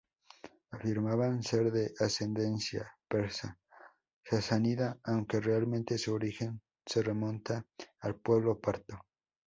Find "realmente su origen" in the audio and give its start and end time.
5.39-6.59